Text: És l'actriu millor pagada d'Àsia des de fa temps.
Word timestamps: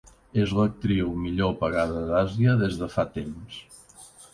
És 0.43 0.53
l'actriu 0.59 1.11
millor 1.27 1.55
pagada 1.61 2.03
d'Àsia 2.13 2.59
des 2.67 2.83
de 2.85 2.93
fa 2.99 3.11
temps. 3.23 3.65